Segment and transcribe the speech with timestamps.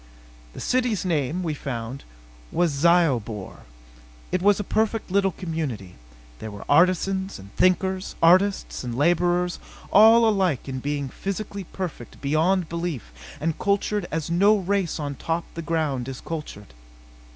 [0.53, 2.05] The city's name, we found,
[2.51, 3.65] was Zyobor.
[4.31, 5.93] It was a perfect little community.
[6.39, 9.59] There were artisans and thinkers, artists and laborers
[9.93, 15.45] all alike in being physically perfect beyond belief and cultured as no race on top
[15.53, 16.73] the ground is cultured.